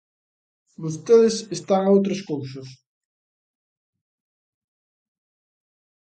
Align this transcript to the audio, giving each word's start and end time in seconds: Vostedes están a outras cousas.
Vostedes 0.83 1.35
están 1.57 1.81
a 1.85 1.93
outras 1.95 2.21
cousas. 2.29 2.67